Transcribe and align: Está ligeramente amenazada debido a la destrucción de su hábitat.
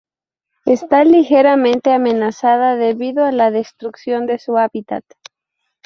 Está 0.65 1.03
ligeramente 1.03 1.93
amenazada 1.93 2.75
debido 2.75 3.23
a 3.23 3.31
la 3.31 3.51
destrucción 3.51 4.25
de 4.25 4.39
su 4.39 4.57
hábitat. 4.57 5.03